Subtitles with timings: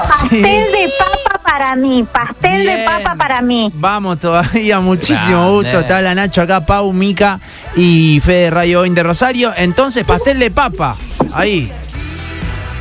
[0.00, 0.40] Pastel
[0.72, 2.84] de papa para mí, pastel de Bien.
[2.86, 3.70] papa para mí.
[3.74, 5.52] Vamos todavía, muchísimo Grande.
[5.54, 5.78] gusto.
[5.80, 7.38] Está la Nacho acá, Pau, Mica
[7.76, 9.52] y Fede Rayo Boing de Rosario.
[9.56, 10.96] Entonces, pastel de papa.
[11.34, 11.70] Ahí.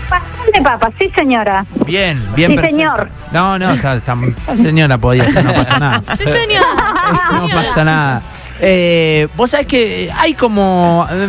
[0.09, 1.65] Pastel de papa, sí señora.
[1.85, 2.51] Bien, bien.
[2.51, 2.75] Sí, perfecto.
[2.77, 3.09] señor.
[3.31, 4.15] No, no, está, está-
[4.47, 6.01] la señora podía ser, no pasa nada.
[6.17, 6.65] Sí, señor.
[7.31, 8.21] No pasa nada.
[8.61, 11.27] Eh, Vos sabés que hay como, eh,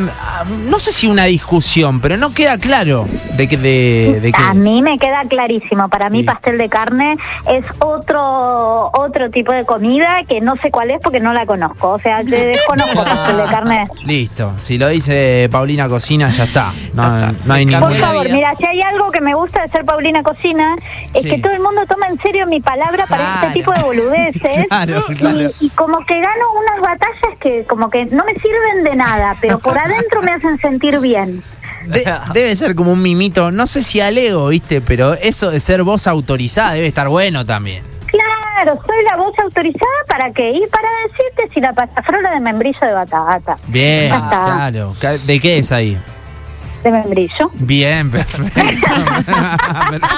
[0.69, 3.07] no sé si una discusión, pero no queda claro
[3.37, 4.55] de que de, de qué A es.
[4.57, 5.89] mí me queda clarísimo.
[5.89, 6.25] Para mí Sí.
[6.25, 7.17] pastel de carne
[7.49, 11.91] es otro otro tipo de comida que no sé cuál es porque no la conozco.
[11.93, 13.85] O sea, te desconozco pastel de carne.
[14.05, 16.72] Listo, si lo dice Paulina Cocina, ya está.
[16.94, 17.46] No, Ya está.
[17.46, 17.89] no hay ningún.
[17.89, 20.75] Por favor, mira, si hay algo que me gusta de ser Paulina Cocina
[21.14, 21.30] es Sí.
[21.30, 23.41] que todo el mundo toma en serio mi palabra para Claro.
[23.49, 25.50] este tipo de boludeces Claro, y, claro.
[25.61, 29.58] y como que gano unas batallas que como que no me sirven de nada, pero
[29.58, 31.43] por adentro me hacen sentir bien.
[31.86, 34.80] De- debe ser como un mimito, no sé si al ego, ¿viste?
[34.80, 37.83] Pero eso de ser voz autorizada debe estar bueno también.
[38.06, 42.78] Claro, soy la voz autorizada para qué y para decirte si la pasafrola de membrillo
[42.86, 43.56] de batata.
[43.66, 44.94] Bien, claro.
[45.27, 45.98] ¿De qué es ahí?
[46.83, 47.50] De membrillo.
[47.55, 48.61] Bien, perfecto.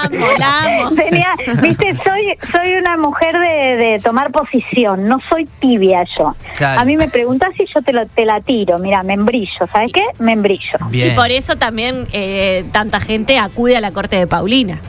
[0.03, 0.95] Amo, la amo.
[0.95, 6.35] Tenía, viste, soy soy una mujer de, de tomar posición, no soy tibia yo.
[6.55, 6.81] Claro.
[6.81, 10.03] A mí me preguntas si yo te, lo, te la tiro, mira, membrillo, ¿sabes qué?
[10.19, 10.79] Membrillo.
[10.89, 11.11] Bien.
[11.11, 14.79] Y por eso también eh, tanta gente acude a la corte de Paulina,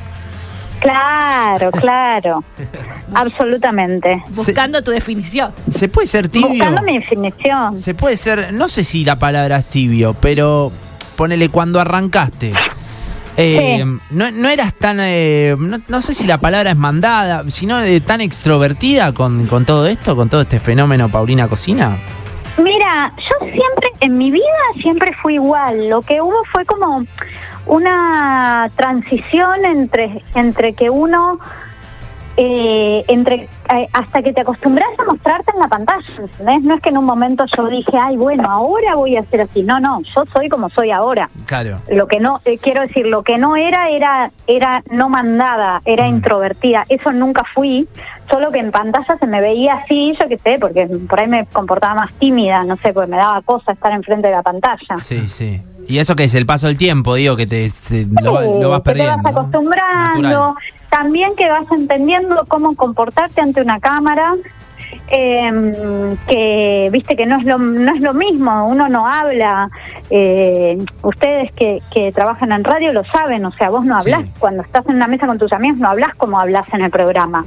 [0.81, 2.45] Claro, claro,
[3.15, 4.23] absolutamente.
[4.29, 5.51] buscando tu definición.
[5.69, 6.49] ¿Se puede ser tibio?
[6.49, 7.77] Buscando mi definición.
[7.77, 10.71] Se puede ser, no sé si la palabra es tibio, pero
[11.17, 12.53] ponele cuando arrancaste.
[13.37, 13.99] eh, Sí.
[14.11, 18.01] no, no eras tan, eh, no, no sé si la palabra es mandada, sino eh,
[18.01, 21.99] tan extrovertida con, con todo esto, con todo este fenómeno Paulina Cocina.
[22.57, 24.43] Mira, yo siempre, en mi vida
[24.81, 25.91] siempre fui igual.
[25.91, 27.05] Lo que hubo fue como
[27.67, 31.39] una transición entre, entre que uno,
[32.37, 36.63] eh, entre eh, hasta que te acostumbras a mostrarte en la pantalla, ¿entendés?
[36.63, 39.63] No es que en un momento yo dije, ay, bueno, ahora voy a ser así.
[39.63, 41.29] No, no, yo soy como soy ahora.
[41.47, 41.79] Claro.
[41.91, 46.05] Lo que no, eh, quiero decir, lo que no era, era, era no mandada, era
[46.07, 46.09] Mm.
[46.17, 46.85] introvertida.
[46.89, 47.89] Eso nunca fui,
[48.31, 51.47] solo que en pantalla se me veía así, yo qué sé, porque por ahí me
[51.47, 54.97] comportaba más tímida, no sé, porque me daba cosa estar enfrente de la pantalla.
[55.03, 55.61] Sí, sí.
[55.89, 58.71] Y eso que es el paso del tiempo, digo, que te, se- lo, va- lo
[58.71, 59.23] vas que te perdiendo.
[59.23, 60.55] vas acostumbrando,
[60.91, 64.35] también que vas entendiendo cómo comportarte ante una cámara,
[65.09, 69.69] eh, que viste que no es lo no es lo mismo, uno no habla,
[70.11, 74.31] eh, ustedes que, que trabajan en radio lo saben, o sea, vos no hablas Sí.
[74.39, 77.45] cuando estás en una mesa con tus amigos, no hablas como hablas en el programa,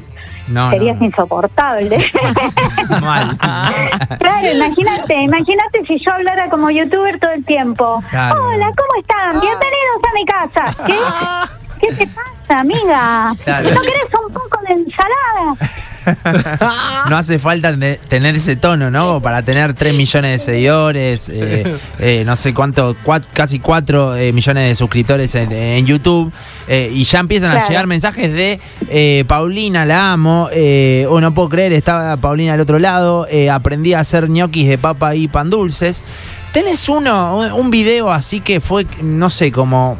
[0.49, 1.05] No, serías no, no.
[1.05, 1.97] insoportable.
[3.01, 3.37] Mal.
[3.37, 8.01] Claro, imagínate, imagínate si yo hablara como youtuber todo el tiempo.
[8.09, 8.47] Claro.
[8.47, 9.39] Hola, ¿cómo están?
[9.39, 10.83] Bienvenidos a mi casa.
[10.85, 10.97] ¿Qué?
[11.81, 13.33] ¿Qué te pasa, amiga?
[13.43, 13.69] Claro.
[13.71, 15.55] ¿No querés un poco de ensalada?
[17.09, 19.21] No hace falta te- tener ese tono, ¿no?
[19.21, 22.95] Para tener 3 millones de seguidores, eh, eh, no sé cuánto,
[23.33, 26.31] casi 4 millones de suscriptores en, en YouTube.
[26.67, 28.59] eh, y ya empiezan a llegar mensajes de
[28.89, 30.49] eh, Paulina, la amo.
[30.51, 33.27] Eh, oh, no puedo creer, estaba Paulina al otro lado.
[33.29, 36.03] eh, aprendí a hacer ñoquis de papa y pan dulces.
[36.53, 39.97] Tenés uno, un- un video así que fue, no sé, como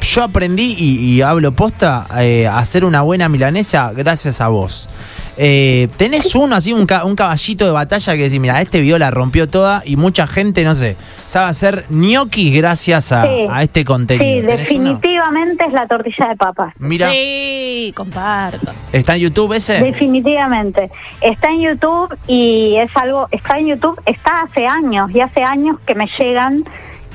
[0.00, 4.88] yo aprendí y, y hablo posta eh, a hacer una buena milanesa gracias a vos.
[5.36, 8.98] Eh, tenés uno así, un, ca- un caballito de batalla que decís, mira, este video
[8.98, 10.96] la rompió toda y mucha gente, no sé,
[11.26, 13.46] sabe hacer gnocchi gracias a, Sí.
[13.50, 14.40] a este contenido.
[14.40, 16.72] Sí, definitivamente es la tortilla de papa.
[16.78, 18.70] Mira, Sí, comparto.
[18.92, 19.80] ¿está en YouTube ese?
[19.80, 20.90] Definitivamente.
[21.20, 25.78] Está en YouTube y es algo, está en YouTube, está hace años y hace años
[25.86, 26.64] que me llegan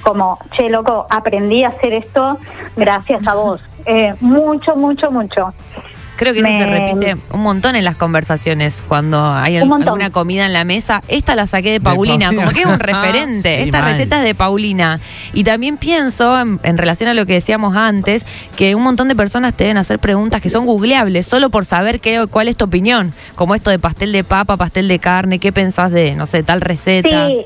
[0.01, 2.37] como, che, loco, aprendí a hacer esto
[2.75, 3.61] gracias a vos.
[3.85, 5.53] Eh, mucho, mucho, mucho.
[6.19, 10.09] Creo que eso Me- se repite un montón en las conversaciones cuando hay al- alguna
[10.09, 11.01] comida en la mesa.
[11.07, 12.43] Esta la saqué de Paulina, Paulina.
[12.43, 13.55] como que es un referente.
[13.55, 13.91] Sí, Esta mal.
[13.91, 14.99] receta es de Paulina.
[15.31, 18.25] Y también pienso, en, en relación a lo que decíamos antes,
[18.57, 22.01] que un montón de personas te deben hacer preguntas que son googleables solo por saber
[22.01, 23.13] qué, cuál es tu opinión.
[23.35, 26.59] Como esto de pastel de papa, pastel de carne, qué pensás de, no sé, tal
[26.59, 27.27] receta.
[27.29, 27.45] Sí,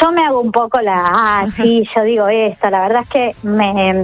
[0.00, 3.34] yo me hago un poco la, ah, sí, yo digo esto, la verdad es que
[3.42, 3.94] me,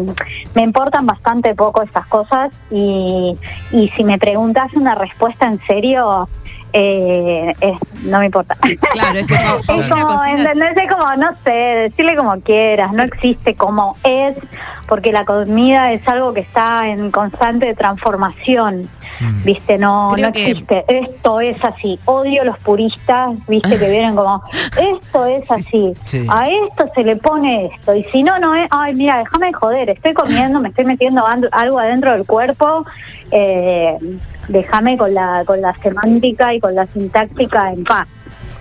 [0.55, 3.37] me importan bastante poco estas cosas y,
[3.73, 6.29] y si me preguntas una respuesta en serio,
[6.73, 8.57] eh, es- no me importa.
[8.91, 10.25] Claro, es que Pa- Es como.
[10.25, 14.37] Es como, no sé, decirle como quieras, no existe como es,
[14.89, 18.89] porque la comida es algo que está en constante transformación.
[19.21, 19.45] Mm.
[19.45, 20.85] Viste, no, Creo no que- existe.
[20.89, 21.99] Esto es así.
[22.07, 24.43] Odio los puristas, viste, que vienen como,
[24.81, 25.93] esto es así.
[26.05, 26.27] Sí.
[26.31, 27.95] A esto se le pone esto.
[27.95, 31.25] Y si no, no es, ay, mira, déjame de joder, estoy comiendo, me estoy metiendo
[31.53, 32.85] algo adentro del cuerpo.
[33.31, 33.97] Eh,
[34.49, 38.07] déjame con la, con la semántica y con la sintáctica en paz.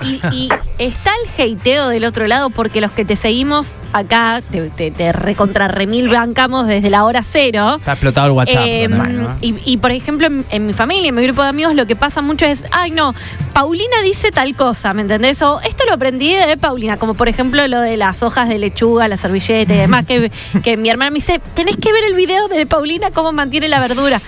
[0.02, 4.70] Y, y está el hateo del otro lado porque los que te seguimos acá, te,
[4.70, 7.76] te, te recontra remil bancamos desde la hora cero.
[7.78, 8.64] Está explotado el WhatsApp.
[8.66, 9.36] Eh, ¿no?
[9.42, 11.96] y, y, por ejemplo, en, en mi familia, en mi grupo de amigos, lo que
[11.96, 13.14] pasa mucho es, ay no,
[13.54, 15.42] Paulina dice tal cosa, ¿me entendés?
[15.42, 19.08] O esto lo aprendí de Paulina, como por ejemplo lo de las hojas de lechuga,
[19.08, 20.32] la servilleta y demás, que,
[20.64, 23.80] que mi hermana me dice, tenés que ver el video de Paulina cómo mantiene la
[23.80, 24.22] verdura.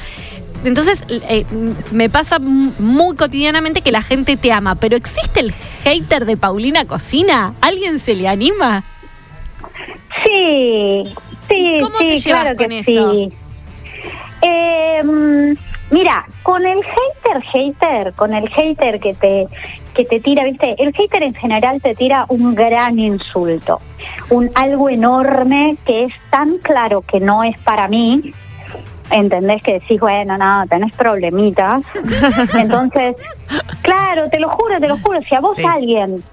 [0.66, 1.46] Entonces, eh,
[1.92, 5.54] me pasa muy cotidianamente que la gente te ama, pero ¿existe el
[5.84, 7.54] hater de Paulina Cocina?
[7.62, 8.84] ¿Alguien se le anima?
[10.26, 11.04] Sí,
[11.48, 13.12] sí, ¿Y cómo sí, te llevas claro con eso?
[13.12, 13.34] sí.
[14.42, 15.54] Eh, mm,
[15.92, 19.48] mira, con el hater, hater, con el hater que te
[19.96, 23.80] que te tira, viste, el hater en general te tira un gran insulto,
[24.30, 28.34] un algo enorme que es tan claro que no es para mí.
[29.12, 29.62] ¿Entendés?
[29.62, 31.84] Que decís, bueno, no, tenés problemitas.
[32.57, 33.16] Entonces,
[33.81, 35.63] claro, te lo juro, te lo juro, si a vos Sí.
[35.63, 36.24] alguien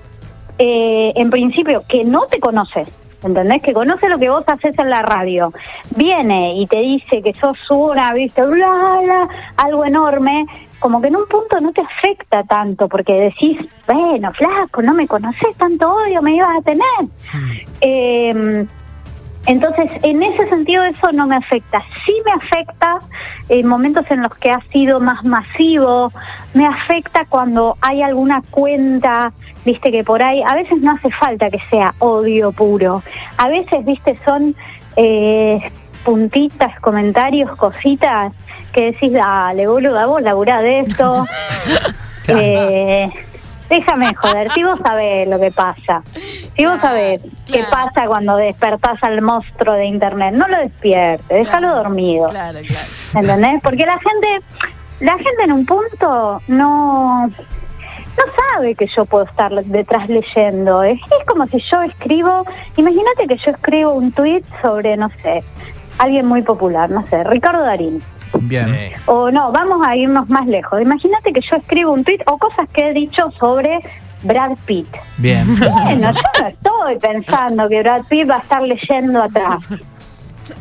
[0.58, 2.84] eh, en principio, que no te conoce,
[3.22, 3.62] ¿entendés?
[3.62, 5.52] Que conoce lo que vos haces en la radio,
[5.96, 10.46] viene y te dice que sos una, viste, bla, bla, algo enorme,
[10.78, 15.06] como que en un punto no te afecta tanto, porque decís, bueno, flaco, no me
[15.06, 16.84] conoces, tanto odio me ibas a tener.
[17.80, 18.66] Eh,
[19.46, 21.82] entonces, en ese sentido eso no me afecta.
[22.06, 23.00] Sí me afecta
[23.48, 26.12] en momentos en los que ha sido más masivo,
[26.54, 29.32] me afecta cuando hay alguna cuenta,
[29.64, 33.02] viste que por ahí, a veces no hace falta que sea odio puro,
[33.36, 34.54] a veces, viste, son
[34.96, 35.58] eh,
[36.04, 38.32] puntitas, comentarios, cositas
[38.72, 41.26] que decís, dale, boluda, vos laburá de esto.
[42.28, 43.10] eh,
[43.72, 46.02] déjame joder, si vos sabés lo que pasa,
[46.56, 47.70] si vos Claro, sabés qué claro.
[47.70, 52.26] pasa cuando despertás al monstruo de internet, no lo despiertes, déjalo Claro, dormido.
[52.28, 52.86] Claro, claro.
[53.14, 53.60] ¿Entendés?
[53.62, 54.46] Porque la gente,
[55.00, 60.82] la gente en un punto no, no sabe que yo puedo estar detrás leyendo.
[60.82, 62.44] Es, es como si yo escribo,
[62.76, 65.42] imagínate que yo escribo un tweet sobre, no sé,
[65.98, 68.02] alguien muy popular, no sé, Ricardo Darín.
[68.40, 68.92] Bien.
[69.06, 70.80] O no, vamos a irnos más lejos.
[70.80, 73.78] Imagínate que yo escribo un tweet o cosas que he dicho sobre
[74.22, 74.88] Brad Pitt.
[75.18, 75.46] Bien.
[75.58, 79.62] Bueno, yo no estoy pensando que Brad Pitt va a estar leyendo atrás.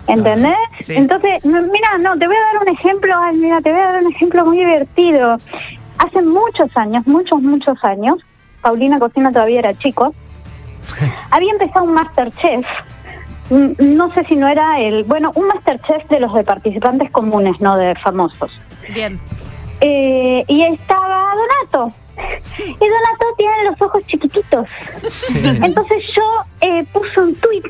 [0.08, 0.58] ¿Entendés?
[0.86, 0.94] Sí.
[0.96, 4.04] Entonces, mira, no, te voy a dar un ejemplo, ay, mira, te voy a dar
[4.04, 5.38] un ejemplo muy divertido.
[5.98, 8.20] Hace muchos años, muchos, muchos años,
[8.62, 10.14] Paulina Cocina todavía era chico,
[11.32, 12.66] había empezado un Masterchef,
[13.52, 17.76] no sé si no era el, bueno, un Masterchef de los de participantes comunes, no
[17.76, 18.52] de famosos.
[18.94, 19.20] Bien.
[19.82, 21.94] Eh, y estaba Donato.
[22.58, 24.68] Y Donato tiene los ojos chiquititos.
[25.64, 27.64] Entonces yo eh, puse un tweet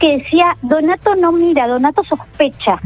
[0.00, 2.80] que decía, Donato no mira, Donato sospecha.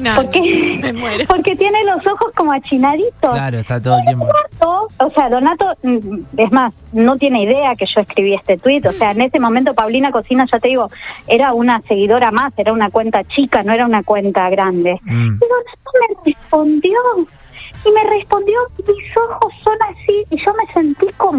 [0.00, 0.40] No, porque,
[0.82, 1.24] me muero.
[1.26, 3.32] porque tiene los ojos como achinaditos.
[3.32, 4.26] Claro, está todo el tiempo.
[4.26, 8.86] Donato, o sea, Donato, mm, es más, no tiene idea que yo escribí este tuit.
[8.86, 10.88] O sea, en ese momento Paulina Cocina, ya te digo,
[11.26, 14.98] era una seguidora más, era una cuenta chica, no era una cuenta grande.
[15.02, 15.34] Mm.
[15.34, 16.98] Y Donato me respondió.
[17.82, 19.69] Y me respondió, mis ojos son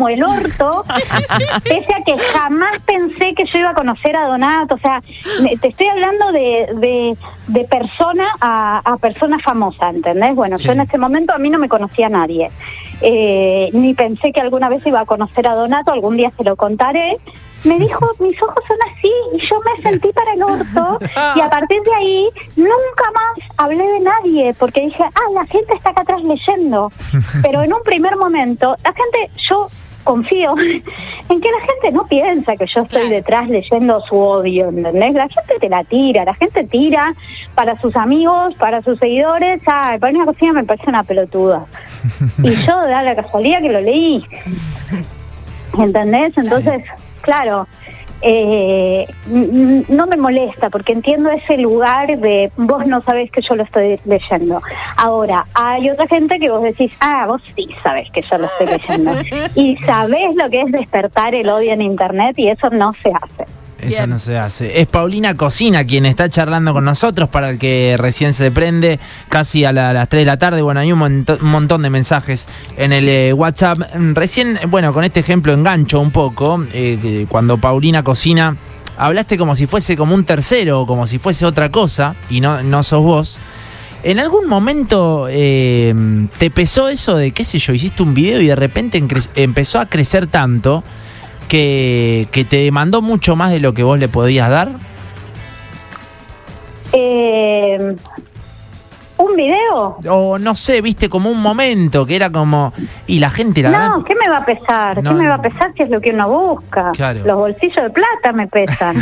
[0.01, 0.83] como el orto,
[1.63, 4.73] pese a que jamás pensé que yo iba a conocer a Donato.
[4.75, 4.99] O sea,
[5.43, 7.17] me- te estoy hablando de, de,
[7.47, 10.33] de persona a, a persona famosa, ¿entendés?
[10.33, 10.65] Bueno, Sí.
[10.65, 12.49] yo en ese momento a mí no me conocía nadie.
[13.01, 16.55] Eh, ni pensé que alguna vez iba a conocer a Donato, algún día se lo
[16.55, 17.17] contaré.
[17.63, 20.97] Me dijo, mis ojos son así, y yo me sentí para el orto,
[21.35, 25.71] y a partir de ahí nunca más hablé de nadie, porque dije, ah, la gente
[25.75, 26.91] está acá atrás leyendo.
[27.43, 29.67] Pero en un primer momento, la gente, yo
[30.03, 30.55] confío
[31.29, 33.15] en que la gente no piensa que yo estoy Claro.
[33.15, 35.13] detrás leyendo su odio, ¿entendés?
[35.13, 37.13] La gente te la tira, la gente tira
[37.55, 41.65] para sus amigos, para sus seguidores, ah, para una cocina me parece una pelotuda.
[42.43, 44.23] Y yo da la casualidad que lo leí.
[45.77, 46.37] ¿Entendés?
[46.37, 46.83] Entonces,
[47.21, 47.67] claro,
[48.21, 53.63] eh, no me molesta porque entiendo ese lugar de vos no sabés que yo lo
[53.63, 54.61] estoy leyendo.
[54.97, 58.67] Ahora, hay otra gente que vos decís, ah, vos sí sabés que yo lo estoy
[58.67, 59.11] leyendo.
[59.55, 63.60] Y sabés lo que es despertar el odio en Internet y eso no se hace.
[63.81, 64.09] Eso Bien.
[64.11, 64.79] no se hace.
[64.79, 69.65] Es Paulina Cocina quien está charlando con nosotros para el que recién se prende casi
[69.65, 70.61] a, la- a las 3 de la tarde.
[70.61, 72.47] Bueno, hay un, un montón de mensajes
[72.77, 73.79] en el eh, WhatsApp.
[74.13, 76.63] Recién, bueno, con este ejemplo engancho un poco.
[76.73, 78.55] eh, cuando Paulina Cocina,
[78.97, 82.61] hablaste como si fuese como un tercero o como si fuese otra cosa y no,
[82.61, 83.39] no sos vos.
[84.03, 85.93] ¿En algún momento eh,
[86.39, 89.03] te pesó eso de, qué sé yo, hiciste un video y de repente
[89.35, 90.83] empezó a crecer tanto
[91.51, 94.69] que, que te demandó mucho más de lo que vos le podías dar?
[96.93, 97.93] Eh,
[99.21, 99.97] ¿Un video?
[100.09, 102.73] O no sé, viste, como un momento que era como...
[103.07, 103.95] Y la gente, la No, verdad...
[104.07, 105.03] ¿qué me va a pesar?
[105.03, 105.43] No, ¿Qué me va a no.
[105.43, 106.91] pesar si es lo que uno busca?
[106.93, 107.19] Claro.
[107.25, 108.95] Los bolsillos de plata me pesan.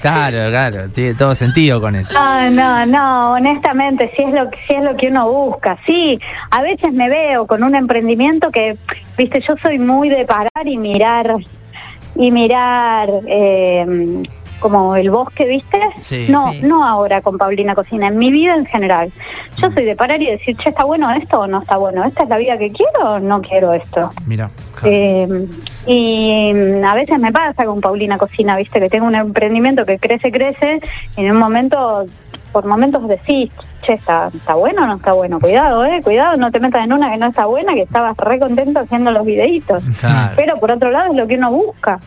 [0.00, 2.12] Claro, claro, tiene todo sentido con eso.
[2.12, 5.78] No, no, no, honestamente, si es lo que si es lo que uno busca.
[5.86, 6.18] Sí,
[6.50, 8.76] a veces me veo con un emprendimiento que,
[9.16, 11.36] viste, yo soy muy de parar y mirar
[12.16, 14.24] y mirar eh,
[14.62, 15.78] como el bosque, ¿viste?
[16.00, 16.26] Sí.
[16.30, 16.60] no, Sí.
[16.62, 19.12] no ahora con Paulina Cocina, en mi vida en general.
[19.56, 22.04] Yo soy de parar y decir, che, ¿está bueno esto o no está bueno?
[22.04, 24.10] ¿Esta es la vida que quiero o no quiero esto?
[24.26, 24.48] Mira.
[24.84, 25.26] Eh,
[25.86, 29.98] y mm, a veces me pasa con Paulina Cocina, viste, que tengo un emprendimiento que
[29.98, 30.80] crece, crece,
[31.16, 32.04] y en un momento,
[32.52, 33.50] por momentos decís,
[33.84, 35.40] che, ¿está, está bueno o no está bueno?
[35.40, 38.38] Cuidado, eh, cuidado, no te metas en una que no está buena, que estabas re
[38.38, 39.82] contento haciendo los videitos.
[40.00, 40.34] Claro.
[40.36, 41.98] Pero por otro lado es lo que uno busca.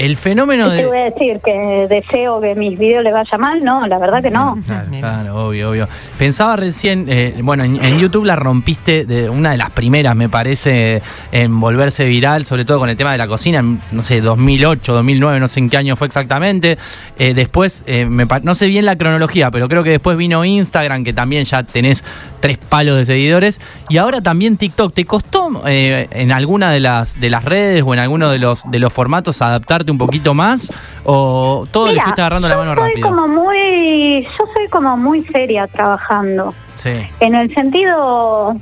[0.00, 1.02] El fenómeno ¿Y te voy de...
[1.02, 3.62] a decir que deseo que mis videos le vaya mal?
[3.62, 4.58] No, la verdad que no.
[4.66, 5.88] Claro, claro, obvio, obvio.
[6.16, 10.30] Pensaba recién, eh, bueno, en, en YouTube la rompiste de una de las primeras, me
[10.30, 11.02] parece,
[11.32, 14.90] en volverse viral, sobre todo con el tema de la cocina, en, no sé, 2008,
[14.90, 16.78] 2009, no sé en qué año fue exactamente.
[17.18, 21.04] Eh, después, eh, me no sé bien la cronología, pero creo que después vino Instagram,
[21.04, 22.04] que también ya tenés
[22.40, 24.94] tres palos de seguidores, y ahora también TikTok.
[24.94, 28.78] ¿Te costó en alguna de las, de las redes o en alguno de los, de
[28.78, 30.72] los formatos adaptarte un poquito más?
[31.04, 33.08] ¿O todo le Mira, fuiste agarrando la mano soy rápido?
[33.08, 36.54] como muy, yo soy como muy seria trabajando.
[36.74, 36.92] Sí.
[37.20, 38.56] En el sentido,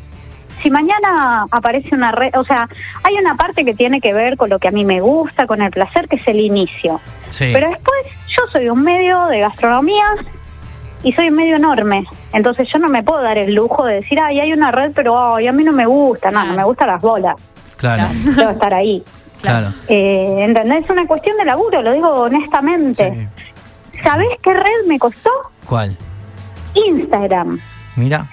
[0.62, 2.68] si mañana aparece una red, o sea,
[3.04, 5.62] hay una parte que tiene que ver con lo que a mí me gusta, con
[5.62, 7.00] el placer, que es el inicio.
[7.28, 7.50] Sí.
[7.52, 10.04] Pero después yo soy un medio de gastronomía
[11.02, 12.04] y soy un medio enorme.
[12.32, 15.34] Entonces yo no me puedo dar el lujo de decir, ay, hay una red, pero
[15.34, 16.30] ay, a mí no me gusta.
[16.30, 17.36] No, no me gustan las bolas.
[17.76, 19.02] Claro, Debo estar ahí.
[19.40, 19.68] Claro.
[19.88, 20.84] Eh, ¿Entendés?
[20.84, 23.28] Es una cuestión de laburo, lo digo honestamente.
[24.04, 25.30] ¿Sabés qué red me costó?
[25.66, 25.96] ¿Cuál?
[26.74, 27.58] Instagram.
[27.96, 28.26] Mira.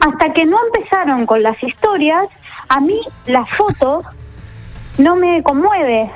[0.00, 2.28] hasta que no empezaron con las historias,
[2.68, 4.02] a mí la foto
[4.98, 6.10] no me conmueve.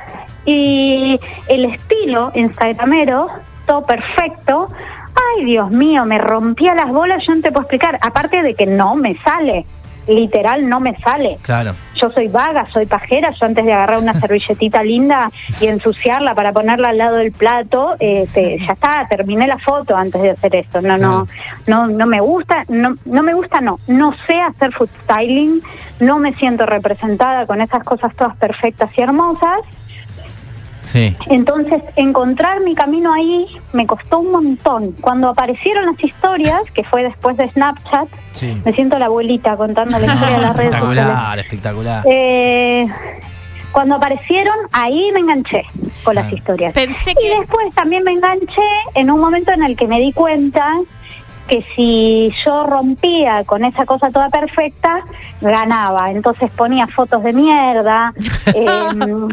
[0.45, 1.19] Y
[1.49, 3.29] el estilo instagramero,
[3.67, 4.69] todo perfecto,
[5.15, 7.99] ay Dios mío, me rompía las bolas, yo no te puedo explicar.
[8.01, 9.65] Aparte de que no me sale,
[10.07, 11.39] literal no me sale.
[11.43, 11.75] Claro.
[12.01, 16.53] Yo soy vaga, soy pajera, yo antes de agarrar una servilletita linda y ensuciarla para
[16.53, 20.81] ponerla al lado del plato, este, ya está, terminé la foto antes de hacer esto.
[20.81, 21.27] No, no,
[21.67, 25.61] no, no me gusta, no, no me gusta, no, no sé hacer food styling,
[26.01, 29.61] no me siento representada con esas cosas todas perfectas y hermosas.
[30.89, 31.15] Sí.
[31.29, 34.93] Entonces, encontrar mi camino ahí me costó un montón.
[35.03, 38.59] Cuando aparecieron las historias, que fue después de Snapchat, Sí.
[38.65, 40.99] me siento la abuelita contando la historia de las redes sociales.
[41.05, 42.05] espectacular, espectacular.
[42.11, 42.87] Eh,
[43.71, 45.63] cuando aparecieron, ahí me enganché
[46.03, 46.73] con las historias.
[46.73, 48.63] Pensé Y que después también me enganché
[48.95, 50.67] en un momento en el que me di cuenta
[51.49, 55.01] que si yo rompía con esa cosa toda perfecta,
[55.41, 56.11] ganaba.
[56.11, 58.13] Entonces ponía fotos de mierda,
[58.55, 59.29] em,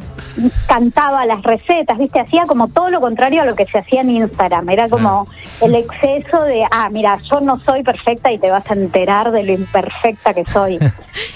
[0.67, 2.19] cantaba las recetas, ¿viste?
[2.19, 4.69] Hacía como todo lo contrario a lo que se hacía en Instagram.
[4.69, 5.27] Era como
[5.61, 9.43] el exceso de, ah, mira, yo no soy perfecta y te vas a enterar de
[9.43, 10.79] lo imperfecta que soy.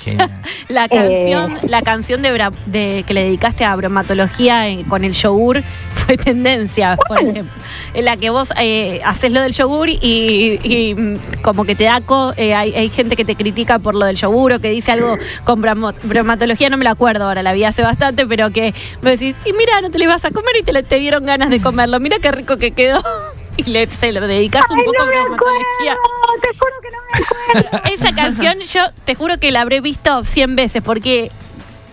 [0.69, 5.13] La canción, la canción de, bra- de que le dedicaste a bromatología en- con el
[5.13, 7.51] yogur fue tendencia, por ejemplo.
[7.93, 10.59] En la que vos eh, haces lo del yogur y, y,
[10.97, 14.05] mm, como que te da co- eh, hay, hay gente que te critica por lo
[14.05, 17.63] del yogur o que dice algo con bromatología, no me lo acuerdo ahora, la vi
[17.63, 20.63] hace bastante, pero que me decís, y mira, no te lo ibas a comer y
[20.63, 23.01] te, te dieron ganas de comerlo, mira qué rico que quedó.
[23.57, 25.91] Y le, se lo dedicas un poco no a bromatología.
[25.91, 27.89] acuerdo, te juro que no me acuerdo.
[27.93, 31.29] Esa canción yo te juro que la habré visto 100 veces porque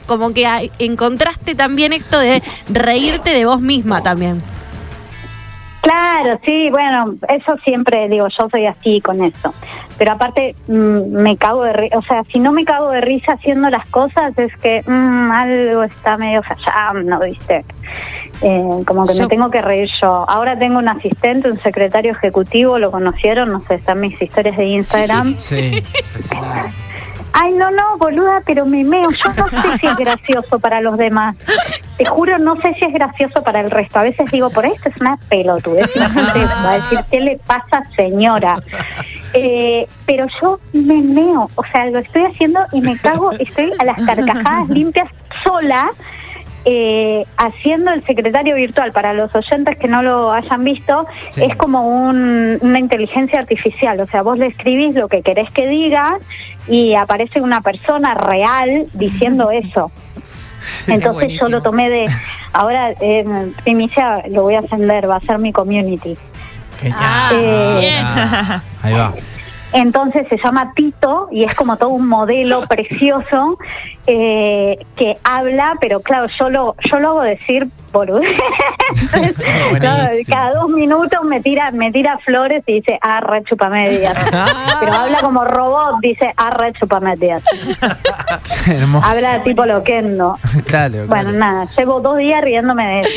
[0.06, 4.40] como que encontraste también esto de reírte de vos misma también.
[5.80, 9.54] Claro, sí, bueno, eso siempre digo, yo soy así con eso.
[9.98, 10.72] Pero aparte mm,
[11.22, 14.36] me cago de risa, o sea, si no me cago de risa haciendo las cosas
[14.38, 17.64] es que mm, algo está medio fallando, ¿viste?
[18.42, 20.24] Eh, como que Yo- me tengo que reír yo.
[20.28, 24.64] Ahora tengo un asistente, un secretario ejecutivo, lo conocieron, no sé, están mis historias de
[24.64, 25.36] Instagram.
[25.38, 26.72] Sí, impresionante.
[27.38, 29.10] Ay, no, no, boluda, pero me meo.
[29.10, 31.36] Yo no sé si es gracioso para los demás.
[31.98, 33.98] Te juro, no sé si es gracioso para el resto.
[33.98, 35.94] A veces digo, por esto es una pelotudez.
[35.94, 38.58] La gente va a decir, ¿qué le pasa, señora?
[39.34, 41.50] Eh, pero yo me meo.
[41.56, 45.10] O sea, lo estoy haciendo y me cago, estoy a las carcajadas limpias
[45.44, 45.90] sola.
[46.68, 51.44] Eh, haciendo el secretario virtual, para los oyentes que no lo hayan visto, Sí.
[51.44, 54.00] es como un- una inteligencia artificial.
[54.00, 56.18] O sea, vos le escribís lo que querés que diga
[56.66, 59.92] y aparece una persona real diciendo eso.
[60.88, 62.06] Entonces yo lo tomé de,
[62.52, 66.16] ahora en primicia lo voy a ascender, va a ser mi community.
[66.80, 66.98] Genial.
[67.00, 68.04] Ah, Eh.
[68.82, 69.12] Ahí va.
[69.72, 73.58] Entonces se llama Tito y es como todo un modelo precioso
[74.06, 78.10] eh, que habla, pero claro, yo lo, yo lo hago decir por
[80.28, 84.14] cada dos minutos me tira, me tira flores y dice arre chupamedias.
[84.80, 87.42] pero habla como robot, dice arre chupamedias.
[88.66, 89.06] Hermoso.
[89.06, 90.38] Habla tipo loquendo.
[90.66, 91.38] Claro, Bueno, claro.
[91.38, 93.10] nada, llevo dos días riéndome de eso.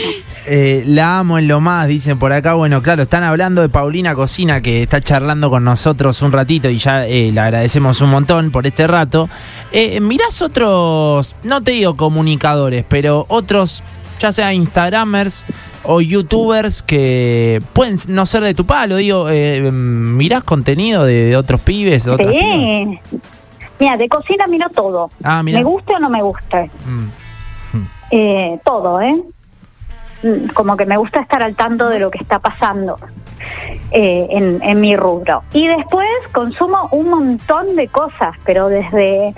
[0.45, 2.53] Eh, la amo en lo más, dicen por acá.
[2.53, 6.77] Bueno, claro, están hablando de Paulina Cocina, que está charlando con nosotros un ratito y
[6.77, 9.29] ya eh, le agradecemos un montón por este rato.
[9.74, 13.83] Eh, ¿Mirás otros, no te digo comunicadores, pero otros,
[14.19, 15.45] ya sea Instagramers
[15.83, 18.97] o YouTubers que pueden no ser de tu palo?
[18.97, 22.03] Digo, eh, ¿mirás contenido de, de otros pibes?
[22.03, 22.31] De otras?
[22.31, 22.99] Sí.
[23.79, 25.09] Mira, de cocina miro todo.
[25.23, 25.41] Ah.
[25.41, 26.69] Me guste o no me guste.
[26.85, 27.07] Mm.
[28.11, 29.15] Eh, todo, ¿eh?
[30.23, 32.99] Mm, Como que me gusta estar al tanto de lo que está pasando
[33.91, 35.43] eh, en, en mi rubro.
[35.53, 39.33] Y después consumo un montón de cosas, pero desde,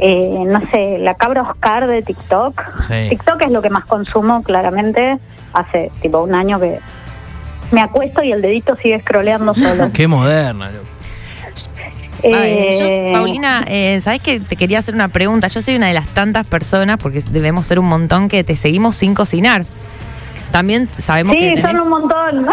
[0.00, 2.62] eh, no sé, la cabra Oscar de TikTok.
[2.88, 3.10] Sí.
[3.10, 5.18] TikTok es lo que más consumo, claramente.
[5.52, 6.78] Hace tipo un año que
[7.72, 9.90] me acuesto y el dedito sigue scrolleando solo.
[9.94, 10.70] Qué moderna.
[12.22, 15.48] Ay, yo, Eh, Paulina, eh, ¿sabes que te quería hacer una pregunta?
[15.48, 18.96] Yo soy una de las tantas personas, porque debemos ser un montón, que te seguimos
[18.96, 19.64] sin cocinar.
[20.50, 21.72] También sabemos que Sí, tenés...
[21.76, 22.46] son un montón.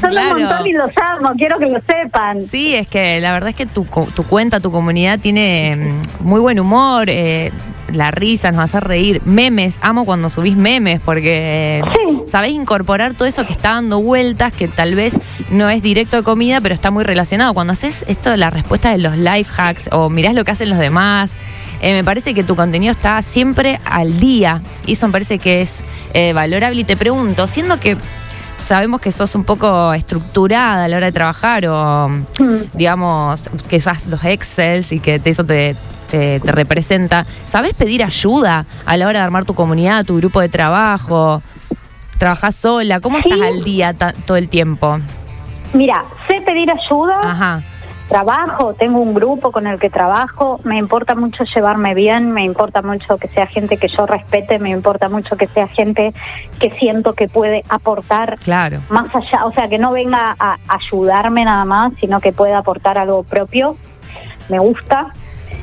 [0.00, 0.36] son Claro.
[0.36, 2.42] un montón y los amo, quiero que lo sepan.
[2.42, 5.76] Sí, es que la verdad es que tu, tu cuenta, tu comunidad tiene
[6.20, 7.50] mm, muy buen humor, eh,
[7.92, 12.22] la risa nos hace reír, memes, amo cuando subís memes porque Sí.
[12.30, 15.12] sabés incorporar todo eso que está dando vueltas, que tal vez
[15.50, 17.52] no es directo de comida, pero está muy relacionado.
[17.52, 20.70] Cuando haces esto de la respuesta de los life hacks o mirás lo que hacen
[20.70, 21.32] los demás,
[21.82, 25.60] eh, me parece que tu contenido está siempre al día y eso me parece que
[25.62, 25.72] es
[26.14, 27.96] eh, valorable y te pregunto, siendo que
[28.66, 32.70] sabemos que sos un poco estructurada a la hora de trabajar o Mm.
[32.74, 35.74] digamos que usas los excels y que te- eso te,
[36.10, 40.40] te, te representa, ¿sabes pedir ayuda a la hora de armar tu comunidad, tu grupo
[40.40, 41.42] de trabajo?
[42.18, 43.00] ¿Trabajás sola?
[43.00, 43.28] ¿Cómo Sí.
[43.30, 45.00] estás al día todo el tiempo?
[45.72, 47.62] Mira, sé pedir ayuda, Ajá.
[48.12, 52.82] Trabajo, tengo un grupo con el que trabajo, me importa mucho llevarme bien, me importa
[52.82, 56.12] mucho que sea gente que yo respete, me importa mucho que sea gente
[56.60, 58.80] que siento que puede aportar Claro.
[58.90, 62.98] más allá, o sea, que no venga a ayudarme nada más, sino que pueda aportar
[62.98, 63.76] algo propio.
[64.50, 65.06] Me gusta.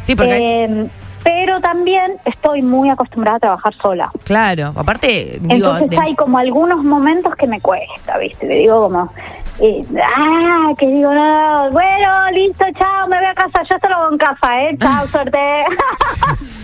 [0.01, 0.87] Sí, porque Eh,
[1.23, 4.11] pero también estoy muy acostumbrada a trabajar sola.
[4.23, 8.45] claro, aparte digo, Entonces de- hay como algunos momentos que me cuesta, ¿viste?
[8.47, 9.11] Le digo como,
[9.59, 9.83] eh,
[10.15, 14.11] ah, que digo, no, bueno, listo, chao, me voy a casa, yo te lo hago
[14.13, 14.77] en casa, ¿eh?
[14.79, 15.39] Chao, suerte.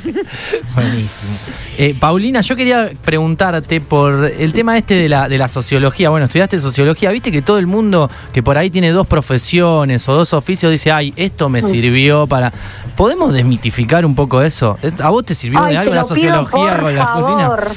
[0.75, 1.33] Buenísimo.
[1.77, 6.09] Eh, Paulina, yo quería preguntarte por el tema este de la, de la sociología.
[6.09, 10.13] Bueno, estudiaste sociología, viste que todo el mundo que por ahí tiene dos profesiones o
[10.13, 12.53] dos oficios dice, ay, esto me sirvió para...
[12.95, 14.77] ¿Podemos desmitificar un poco eso?
[15.03, 17.39] ¿A vos te sirvió Ay, de algo la sociología con la cocina?
[17.43, 17.67] favor.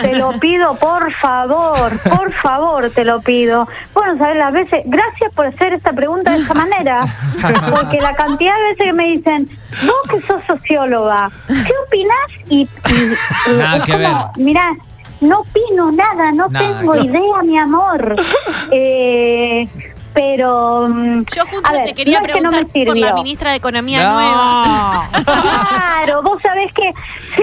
[0.00, 3.66] Te lo pido, por favor, por favor, te lo pido.
[3.92, 7.04] Bueno, sabes, las veces, gracias por hacer esta pregunta de esa manera,
[7.70, 9.48] porque la cantidad de veces que me dicen,
[9.84, 12.30] vos que sos socióloga, ¿qué opinás?
[12.48, 12.68] Y, y-
[13.52, 14.44] y Nada es que como, ver.
[14.44, 14.70] mirá,
[15.20, 18.14] no opino nada, no Nada tengo idea, mi amor.
[18.70, 19.68] Eh,
[20.14, 23.14] pero, mm, Yo justo ver, te quería no es que no preguntar me por la
[23.14, 25.08] ministra de Economía nueva.
[25.12, 25.24] No.
[26.04, 26.92] Claro, vos sabés que.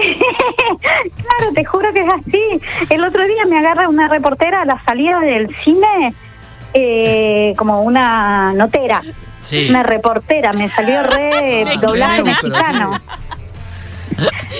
[1.16, 2.60] claro, te juro que es así.
[2.90, 6.14] El otro día me agarra una reportera a la salida del cine,
[6.72, 9.02] eh, como una notera.
[9.42, 9.66] Sí.
[9.68, 13.00] Una reportera, me salió re doblado mexicano.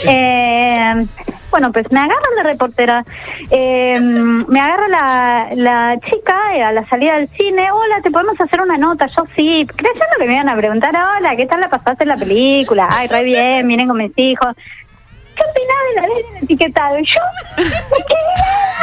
[0.05, 1.07] Eh,
[1.53, 3.05] bueno, pues me agarran de reportera.
[3.51, 7.71] Eh, me agarra la, la chica eh, a la salida del cine.
[7.71, 9.07] Hola, ¿te podemos hacer una nota?
[9.07, 12.17] Yo sí, creyendo que me iban a preguntar, hola, ¿qué tal la pasaste en la
[12.17, 12.89] película?
[12.91, 14.57] Ay, re bien, miren con mis hijos.
[14.57, 16.99] ¿Qué opinás de la ley del etiquetado?
[16.99, 17.23] Y yo,
[17.57, 18.15] ¿qué?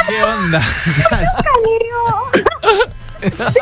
[0.08, 0.60] ¿Qué onda?
[3.20, 3.60] Sí,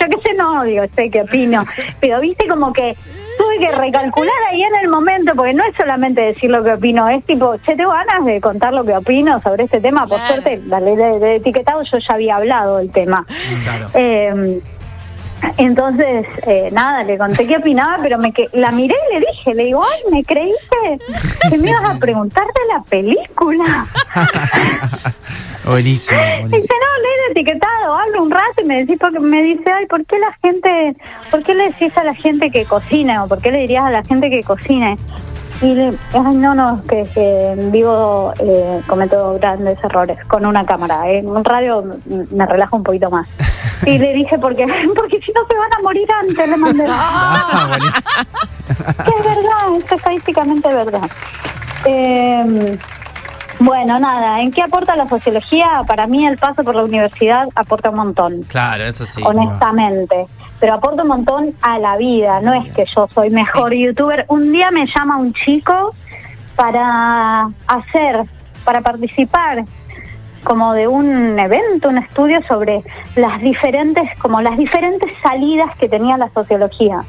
[0.00, 1.64] yo qué sé, no, digo, sé qué opino.
[2.00, 2.96] Pero viste como que
[3.38, 7.08] tuve que recalcular ahí en el momento, porque no es solamente decir lo que opino,
[7.08, 10.00] es tipo, che, tengo ganas de contar lo que opino sobre este tema.
[10.06, 10.34] Por Claro.
[10.34, 13.24] suerte, la ley de, de etiquetado yo ya había hablado del tema.
[13.64, 13.86] Claro.
[13.94, 14.60] Eh,
[15.56, 19.54] Entonces, eh, nada, le conté qué opinaba, pero me que la miré y le dije,
[19.54, 20.98] le digo, ay, ¿me creíste
[21.48, 23.86] que me ibas a preguntar de la película?
[25.64, 26.20] Buenísimo.
[26.20, 26.74] Dice, buenísimo.
[26.80, 30.18] no, el etiquetado, hablo un rato y me decís porque me dice, ay, ¿por qué
[30.18, 30.96] la gente,
[31.30, 33.90] por qué le decís a la gente que cocine o por qué le dirías a
[33.90, 34.96] la gente que cocine?
[35.60, 41.10] Y le, ay, no, no, que, que vivo eh, cometo grandes errores con una cámara.
[41.10, 43.28] En un radio me relajo un poquito más.
[43.84, 46.84] Y le dije, porque, porque si no se van a morir antes, le mandé.
[47.50, 47.76] Ah.
[48.68, 51.10] Que es verdad, es estadísticamente verdad.
[51.86, 52.78] Eh,
[53.60, 55.82] bueno, nada, ¿en qué aporta la sociología?
[55.86, 59.22] Para mí el paso por la universidad aporta un montón, Claro, eso sí.
[59.24, 60.26] honestamente.
[60.60, 64.24] Pero aporta un montón a la vida, no es que yo soy mejor youtuber.
[64.28, 65.92] Un día me llama un chico
[66.56, 68.24] para hacer,
[68.64, 69.64] para participar
[70.44, 72.82] como de un evento, un estudio sobre
[73.16, 77.04] las diferentes, como las diferentes salidas que tenía la sociología.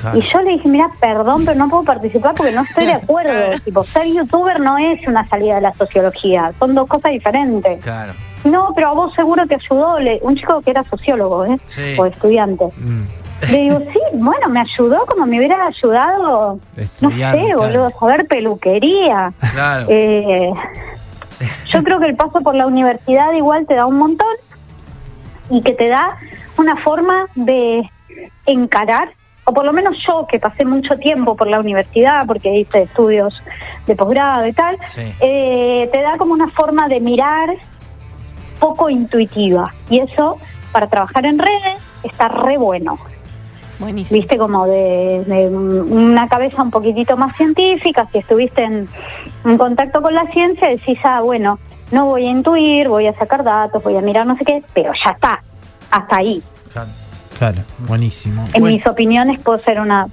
[0.00, 0.18] Claro.
[0.18, 3.32] Y yo le dije, mira, perdón, pero no puedo participar porque no estoy de acuerdo.
[3.64, 7.82] tipo, ser youtuber no es una salida de la sociología, son dos cosas diferentes.
[7.82, 8.12] Claro.
[8.44, 11.58] No, pero a vos seguro te ayudó le- un chico que era sociólogo, ¿eh?
[11.64, 11.96] Sí.
[11.98, 12.66] O estudiante.
[12.76, 13.02] Mm.
[13.50, 16.58] Le digo, sí, bueno, me ayudó como me hubiera ayudado,
[17.00, 17.56] no sé, claro.
[17.58, 19.32] boludo, saber peluquería.
[19.52, 19.86] Claro.
[19.88, 20.52] Eh,
[21.72, 24.28] yo creo que el paso por la universidad igual te da un montón
[25.50, 26.16] y que te da
[26.56, 27.88] una forma de
[28.46, 29.10] encarar,
[29.48, 33.42] o por lo menos yo que pasé mucho tiempo por la universidad porque hice estudios
[33.86, 35.02] de posgrado y tal, Sí.
[35.20, 37.48] eh, te da como una forma de mirar
[38.60, 40.36] poco intuitiva y eso
[40.72, 42.98] para trabajar en redes está re bueno
[43.78, 44.20] Buenísimo.
[44.20, 48.86] viste como de, de una cabeza un poquitito más científica, si estuviste en,
[49.44, 51.58] en contacto con la ciencia, decís, ah, bueno,
[51.92, 54.92] no voy a intuir, voy a sacar datos, voy a mirar no sé qué, pero
[54.92, 55.40] ya está,
[55.92, 56.42] hasta ahí.
[56.72, 56.88] Claro.
[57.38, 58.44] Claro, buenísimo.
[58.52, 60.06] En Bueno, mis opiniones puedo ser una,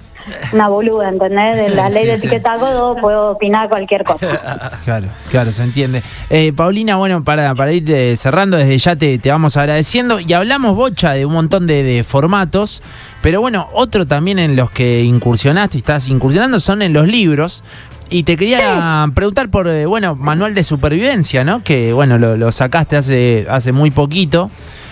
[0.52, 1.56] una boluda, ¿entendés?
[1.56, 2.26] De la ley sí, de sí.
[2.26, 4.70] etiquetado puedo opinar cualquier cosa.
[4.84, 6.02] Claro, claro, se entiende.
[6.30, 10.32] Eh, Paulina, bueno, para, para ir eh, cerrando, desde ya te, te vamos agradeciendo y
[10.32, 12.82] hablamos, Bocha, de un montón de, de formatos,
[13.22, 17.64] pero bueno, otro también en los que incursionaste y estás incursionando son en los libros.
[18.08, 21.64] Y te quería preguntar por, eh, bueno, manual de supervivencia, ¿no?
[21.64, 24.48] Que, bueno, lo, lo sacaste hace, hace muy poquito.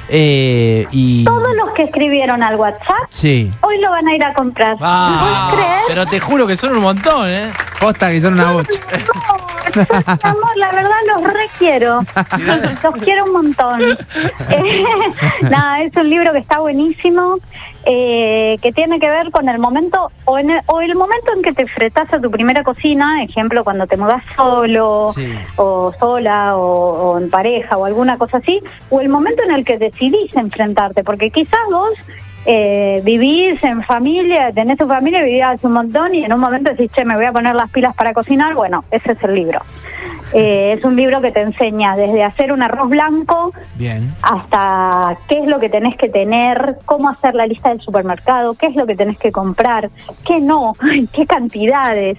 [0.09, 1.25] Eh, y...
[1.25, 3.51] Todos los que escribieron al WhatsApp, Sí.
[3.63, 4.77] hoy lo van a ir a comprar.
[4.81, 5.81] Ah, ¿Puedes creer?
[5.89, 7.51] pero te juro que son un montón, ¿eh?
[7.81, 8.81] Posta que son una bocha.
[10.23, 12.01] Amor, la verdad los requiero.
[12.83, 13.81] Los quiero un montón.
[14.51, 14.85] Eh,
[15.43, 17.39] nada, es un libro que está buenísimo,
[17.85, 21.43] eh, que tiene que ver con el momento, o, en el, o el momento en
[21.43, 25.33] que te enfrentas a tu primera cocina, ejemplo, cuando te mudas solo, Sí.
[25.57, 28.61] o sola, o, o en pareja, o alguna cosa así,
[28.91, 31.91] o el momento en el que decidís enfrentarte, porque quizás vos
[32.47, 36.91] eh, vivís en familia, tenés tu familia, vivías un montón y en un momento decís,
[36.95, 38.55] che, me voy a poner las pilas para cocinar.
[38.55, 39.61] Bueno, ese es el libro.
[40.33, 44.13] Eh, es un libro que te enseña desde hacer un arroz blanco Bien.
[44.21, 48.67] hasta qué es lo que tenés que tener, cómo hacer la lista del supermercado, qué
[48.67, 49.91] es lo que tenés que comprar,
[50.27, 50.73] qué no,
[51.13, 52.19] qué cantidades.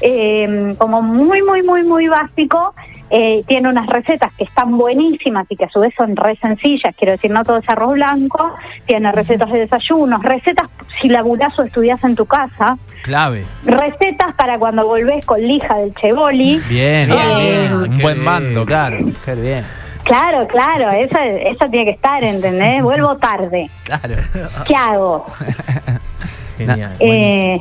[0.00, 2.74] Eh, como muy, muy, muy, muy básico.
[3.10, 6.94] Eh, tiene unas recetas que están buenísimas y que a su vez son re sencillas,
[6.96, 8.54] quiero decir, no todo es arroz blanco,
[8.86, 10.68] tiene recetas de desayunos, recetas
[11.00, 13.44] si laburás o estudias en tu casa, Clave.
[13.64, 16.60] recetas para cuando volvés con lija del chevoli.
[16.68, 17.74] Bien, bien, Ah, bien.
[17.74, 18.98] Un qué buen mando, claro.
[19.24, 19.64] Qué bien.
[20.04, 22.82] Claro, claro, eso, eso tiene que estar, ¿entendés?
[22.82, 23.70] Vuelvo tarde.
[23.84, 24.16] Claro.
[24.66, 25.26] ¿Qué hago?
[26.58, 26.92] Genial.
[27.00, 27.58] Eh,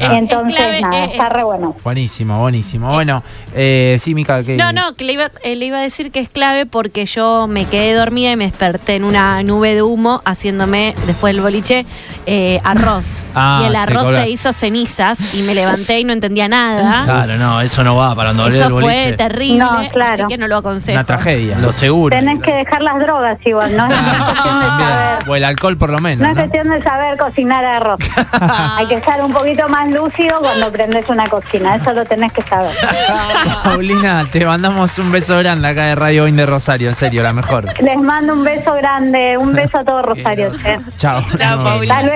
[0.00, 0.16] Ah.
[0.16, 1.76] entonces, Es clave, nada, eh, está re bueno.
[1.82, 2.92] Buenísimo, buenísimo.
[2.92, 3.22] Bueno,
[3.54, 4.56] eh, sí, Mica, que.
[4.56, 7.46] No, no, que le iba, eh, le iba a decir que es clave porque yo
[7.46, 11.84] me quedé dormida y me desperté en una nube de humo haciéndome, después del boliche,
[12.30, 13.04] eh, arroz.
[13.34, 17.04] Ah, y el arroz se hizo cenizas y me levanté y no entendía nada.
[17.04, 19.02] Claro, no, eso no va para cuando volver el Eso boliche.
[19.08, 20.24] fue terrible, No, claro.
[20.24, 20.96] así que no lo aconsejo.
[20.96, 21.58] Una tragedia.
[21.58, 22.16] Lo seguro.
[22.16, 23.86] Tenés que dejar las drogas igual, ¿no?
[23.86, 26.26] No es cuestión de saber, O el alcohol, por lo no menos.
[26.28, 26.40] es ¿no?
[26.40, 28.00] cuestión de saber cocinar arroz.
[28.76, 32.42] Hay que estar un poquito más lúcido cuando prendes una cocina, eso lo tenés que
[32.42, 32.72] saber.
[33.64, 37.32] Paulina, te mandamos un beso grande acá de Radio Boing de Rosario, en serio, la
[37.32, 37.66] mejor.
[37.80, 40.50] Les mando un beso grande, un beso a todo Rosario.
[40.52, 40.78] che.
[40.98, 41.22] Chao.
[41.36, 41.94] Chao, Paulina.
[41.96, 42.08] Hasta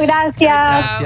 [0.00, 1.00] Gracias.